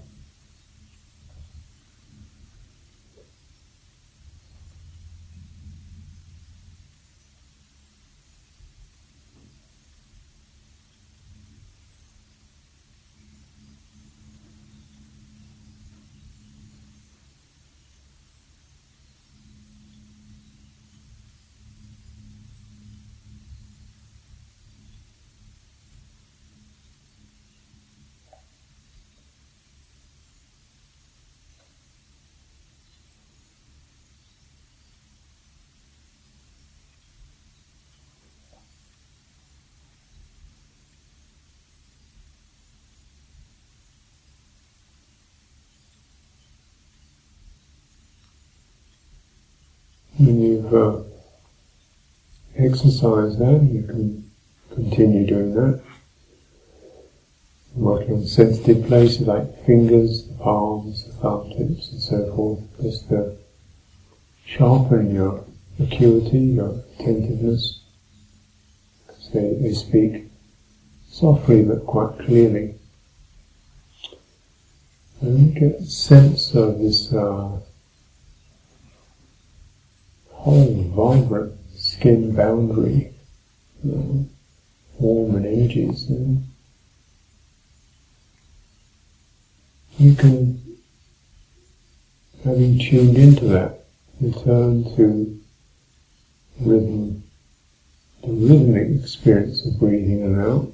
When 50.19 50.41
you've 50.41 50.73
uh, 50.73 50.99
exercised 52.57 53.39
that, 53.39 53.63
you 53.71 53.83
can 53.83 54.29
continue 54.69 55.25
doing 55.25 55.53
that. 55.53 55.81
Working 57.73 58.15
on 58.15 58.25
sensitive 58.27 58.85
places 58.87 59.21
like 59.21 59.65
fingers, 59.65 60.27
the 60.27 60.33
palms, 60.33 61.05
the 61.05 61.13
thumb 61.13 61.49
tips, 61.51 61.91
and 61.93 62.01
so 62.01 62.35
forth, 62.35 62.59
just 62.81 63.07
to 63.07 63.37
sharpen 64.45 65.15
your 65.15 65.45
acuity, 65.81 66.39
your 66.39 66.83
attentiveness. 66.99 67.79
Because 69.07 69.29
they, 69.31 69.53
they 69.53 69.73
speak 69.73 70.25
softly 71.07 71.63
but 71.63 71.85
quite 71.85 72.19
clearly. 72.25 72.75
And 75.21 75.55
get 75.55 75.75
a 75.79 75.85
sense 75.85 76.53
of 76.55 76.79
this 76.79 77.13
uh, 77.13 77.59
whole 80.39 80.83
vibrant 80.95 81.53
skin 81.75 82.33
boundary, 82.33 83.13
you 83.83 83.91
know, 83.91 84.25
warm 84.97 85.35
and 85.35 85.45
edges, 85.45 86.09
and 86.09 86.47
you 89.97 90.15
can, 90.15 90.77
having 92.45 92.79
tuned 92.79 93.17
into 93.17 93.45
that, 93.47 93.83
return 94.21 94.85
to 94.95 95.39
rhythm, 96.61 97.21
the 98.23 98.31
rhythmic 98.31 99.03
experience 99.03 99.65
of 99.65 99.77
breathing 99.77 100.21
in 100.21 100.39
and 100.39 100.41
out, 100.41 100.71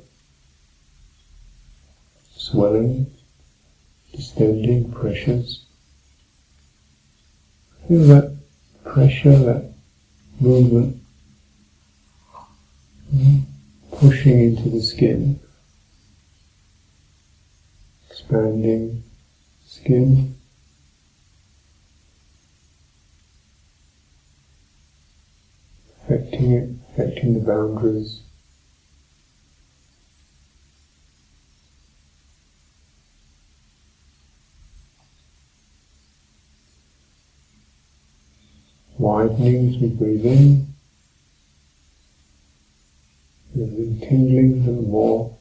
swelling, 2.36 3.12
distending, 4.13 4.91
pressures. 4.91 5.65
Feel 7.88 8.04
that 8.08 8.35
pressure, 8.86 9.38
that 9.38 9.74
movement, 10.39 11.02
pushing 13.91 14.39
into 14.39 14.69
the 14.69 14.82
skin, 14.82 15.39
expanding 18.09 19.03
skin. 19.66 20.36
Affecting 26.07 26.51
it, 26.51 26.70
affecting 26.91 27.34
the 27.34 27.39
boundaries. 27.39 28.22
We 39.34 39.88
breathe 39.89 40.26
in, 40.26 40.67
and 43.53 43.99
then 44.01 44.07
tingling 44.07 44.63
a 44.67 44.71
more. 44.82 45.38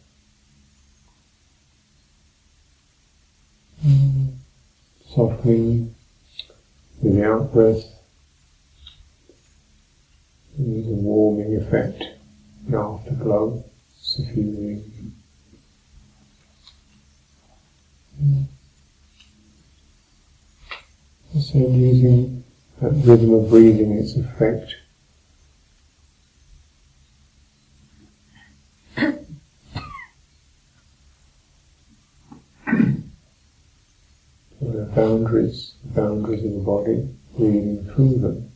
Mm. 3.85 4.37
Softening 5.15 5.95
with 7.03 7.15
the 7.15 7.25
out 7.25 7.53
breath. 7.53 7.85
And 10.57 10.73
there's 10.73 10.87
a 10.87 10.97
warming 10.97 11.57
effect, 11.57 12.03
an 12.69 12.75
afterglow, 12.75 13.65
suffusing. 14.01 14.91
So 21.35 21.59
using 21.59 22.45
that 22.81 22.94
rhythm 23.05 23.35
of 23.35 23.51
breathing, 23.51 23.99
its 23.99 24.17
effect. 24.17 24.77
boundaries, 34.95 35.75
the 35.85 36.01
boundaries 36.01 36.45
of 36.45 36.53
the 36.53 36.61
body, 36.61 37.09
breathing 37.37 37.85
through 37.95 38.19
them. 38.19 38.54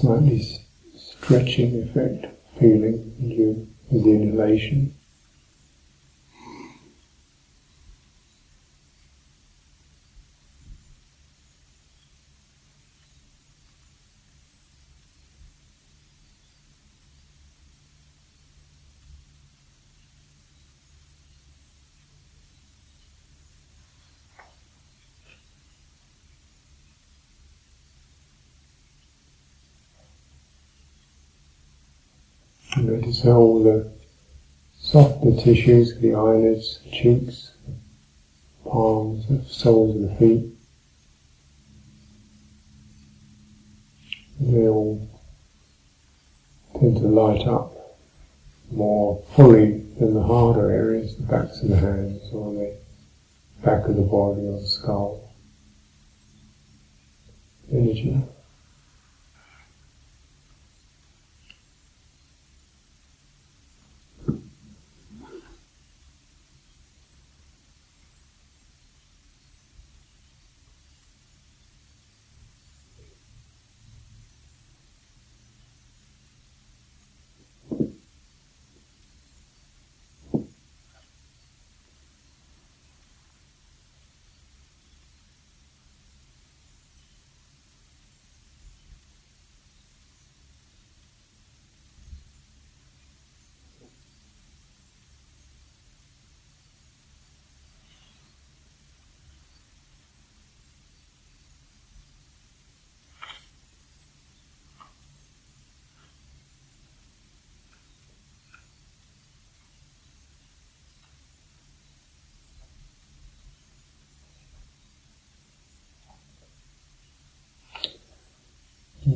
Slightly 0.00 0.40
stretching 0.96 1.82
effect, 1.82 2.26
feeling 2.60 3.16
in 3.18 3.30
you 3.30 3.68
with 3.90 4.04
the 4.04 4.10
inhalation. 4.10 4.94
Notice 32.80 33.22
how 33.22 33.32
all 33.32 33.62
the 33.64 33.90
softer 34.78 35.34
tissues, 35.36 35.98
the 36.00 36.14
eyelids, 36.14 36.78
the 36.84 36.90
cheeks, 36.90 37.52
palms, 38.64 39.26
the 39.26 39.44
soles 39.52 39.96
of 39.96 40.02
the 40.02 40.14
feet. 40.14 40.54
They 44.40 44.68
all 44.68 45.08
tend 46.78 46.98
to 46.98 47.08
light 47.08 47.46
up 47.48 47.72
more 48.70 49.24
fully 49.34 49.80
than 49.98 50.14
the 50.14 50.22
harder 50.22 50.70
areas, 50.70 51.16
the 51.16 51.24
backs 51.24 51.60
of 51.62 51.70
the 51.70 51.76
hands 51.76 52.22
or 52.32 52.52
the 52.52 52.76
back 53.64 53.88
of 53.88 53.96
the 53.96 54.02
body 54.02 54.46
or 54.46 54.60
the 54.60 54.66
skull. 54.66 55.34
Energy. 57.72 58.22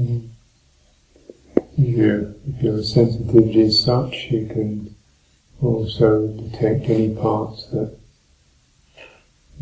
Mm. 0.02 0.28
You, 1.76 2.34
if 2.48 2.62
your 2.62 2.82
sensitivity 2.82 3.60
is 3.60 3.84
such, 3.84 4.28
you 4.30 4.46
can 4.46 4.96
also 5.60 6.26
detect 6.26 6.88
any 6.88 7.14
parts 7.14 7.66
that 7.66 7.96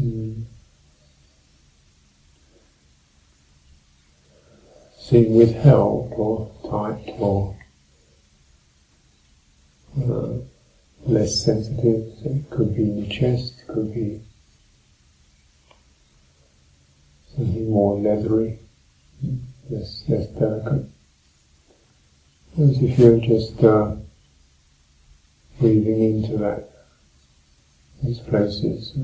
mm, 0.00 0.44
seem 4.98 5.34
withheld 5.34 6.12
or 6.16 6.50
tight 6.70 7.14
or 7.18 7.56
uh, 9.98 10.38
less 11.06 11.44
sensitive. 11.44 12.14
So 12.22 12.30
it 12.30 12.50
could 12.50 12.74
be 12.74 12.82
in 12.82 13.00
the 13.02 13.14
chest, 13.14 13.60
it 13.60 13.66
could 13.68 13.92
be 13.92 14.22
something 17.36 17.70
more 17.70 17.98
leathery 17.98 18.58
less, 19.70 20.02
less 20.08 20.26
delicate. 20.28 20.86
As 22.58 22.82
if 22.82 22.98
you're 22.98 23.18
just 23.18 23.62
uh, 23.62 23.94
breathing 25.58 26.02
into 26.02 26.36
that, 26.38 26.70
these 28.02 28.18
places. 28.18 28.96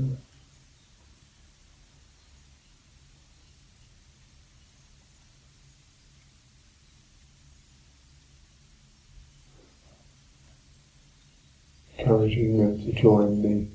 encouraging 12.07 12.57
them 12.57 12.85
to 12.85 12.91
join 12.93 13.41
the 13.41 13.67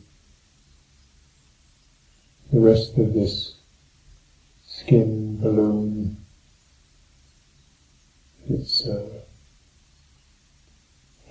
the 2.53 2.61
rest 2.61 2.97
of 2.99 3.14
this 3.14 3.55
skin 4.66 5.38
balloon 5.40 6.22
its 8.55 8.86
uh, 8.86 9.20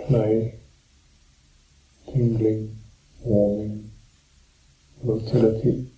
play, 0.07 0.55
tingling, 2.05 2.77
warming, 3.21 3.91
motility. 5.03 5.90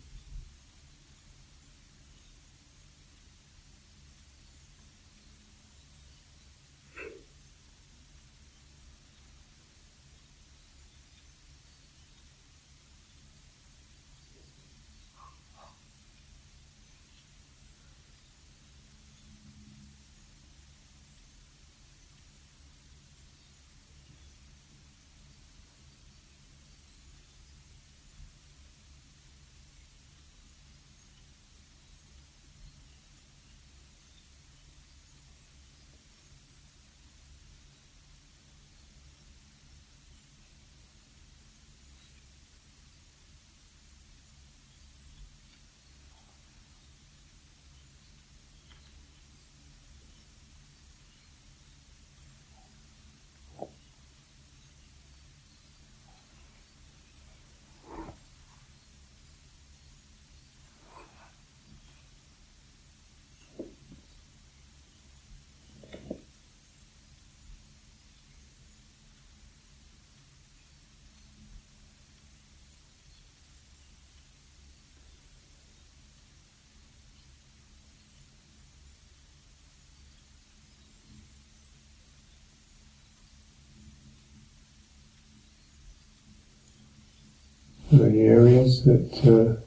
Any 88.02 88.22
areas 88.22 88.84
that 88.86 89.12
uh, 89.26 89.62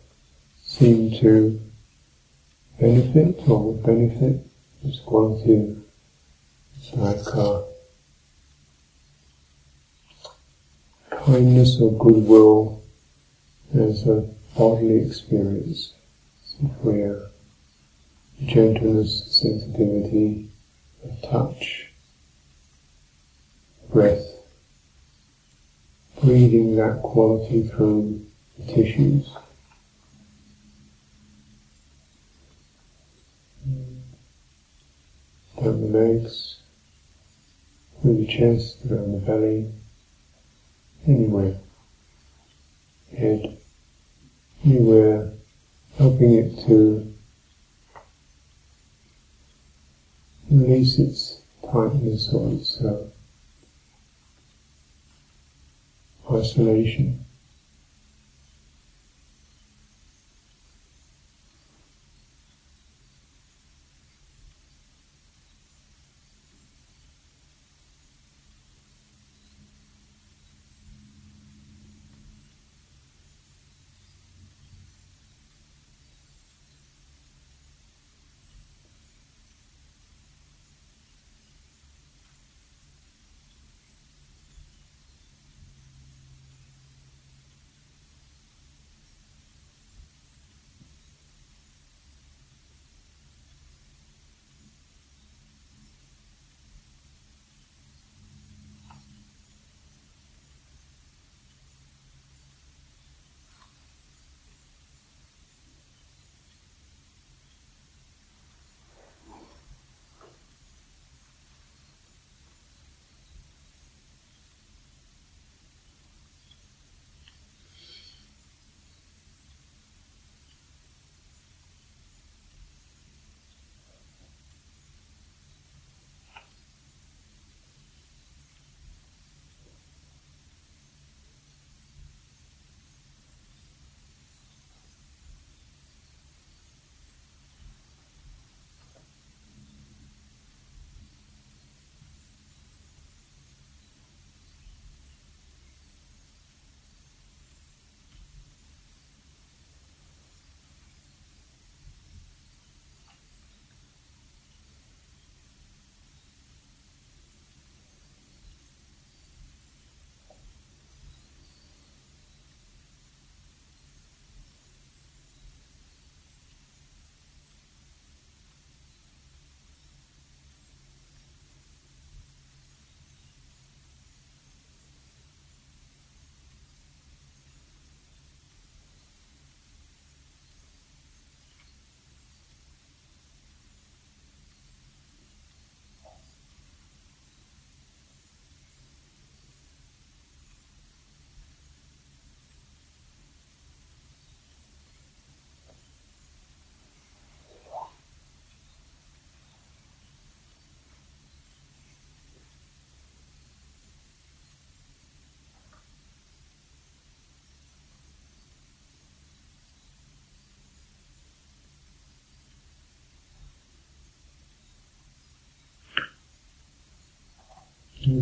seem 0.63 1.11
to 1.21 1.61
benefit 2.81 3.37
or 3.49 3.73
would 3.73 3.83
benefit 3.85 4.47
this 4.83 5.01
quality 5.01 5.77
like 6.95 7.27
uh, 7.35 7.63
kindness 11.11 11.81
or 11.81 11.93
goodwill 11.99 12.83
as 13.75 14.07
a 14.07 14.29
bodily 14.57 15.07
experience. 15.07 15.93
So 16.45 16.67
if 16.67 16.85
we're 16.85 17.31
gentleness, 18.45 19.41
sensitivity, 19.41 20.49
touch, 21.23 21.91
breath, 23.93 24.36
breathing 26.27 26.75
that 26.75 27.01
quality 27.03 27.63
through 27.69 28.21
the 28.59 28.65
tissues. 28.75 29.33
Down 35.57 35.81
the 35.93 35.99
legs, 35.99 36.59
through 38.03 38.17
the 38.17 38.27
chest, 38.27 38.79
around 38.91 39.13
the 39.13 39.19
belly, 39.19 39.71
anywhere, 41.07 41.59
head, 43.17 43.57
anywhere, 44.65 45.31
helping 45.97 46.35
it 46.35 46.67
to 46.67 47.15
release 50.51 50.99
its 50.99 51.43
tightness 51.63 52.33
or 52.33 52.53
its 52.53 52.81
uh, 52.81 53.11
isolation. 56.31 57.26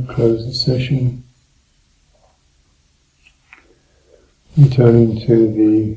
Close 0.08 0.46
the 0.46 0.54
session. 0.54 1.24
Returning 4.56 5.20
to 5.26 5.52
the 5.52 5.96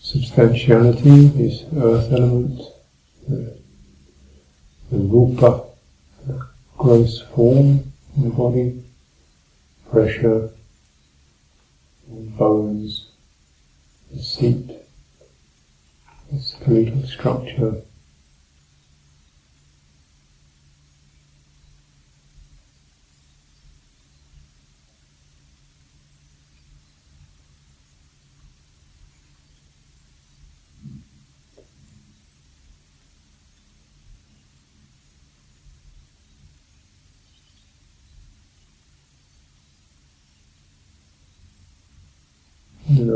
substantiality, 0.00 1.28
this 1.28 1.64
earth 1.76 2.12
element, 2.12 2.60
the, 3.28 3.56
the 4.90 4.98
rupa, 4.98 5.64
the 6.26 6.48
gross 6.76 7.22
form 7.34 7.92
in 8.16 8.24
the 8.24 8.30
body, 8.30 8.84
pressure, 9.90 10.50
bones, 12.08 13.08
the 14.10 14.22
seat, 14.22 14.70
the 16.30 16.38
skeletal 16.40 17.06
structure. 17.06 17.82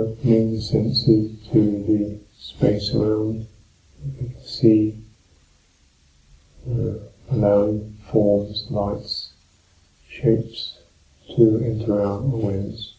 The 0.04 0.60
senses 0.60 1.48
to 1.52 1.60
the 1.86 2.20
space 2.38 2.94
around. 2.94 3.46
You 4.04 4.12
can 4.18 4.40
see, 4.42 4.98
uh, 6.68 6.98
allowing 7.30 7.96
forms, 8.10 8.66
lights, 8.70 9.32
shapes 10.08 10.78
to 11.36 11.62
enter 11.64 12.00
our 12.00 12.18
awareness. 12.18 12.95